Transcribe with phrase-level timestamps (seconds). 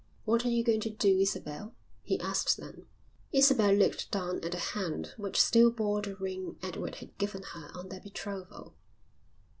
[0.25, 2.87] "What are you going to do, Isabel?" he asked then.
[3.31, 7.69] Isabel looked down at the hand which still bore the ring Edward had given her
[7.75, 8.73] on their betrothal.